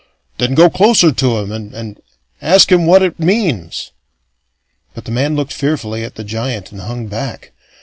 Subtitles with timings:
[0.39, 2.01] Then go closer to him, and and
[2.41, 3.91] ask him what it means."
[4.95, 7.51] But the man looked fearfully at the giant and hung back.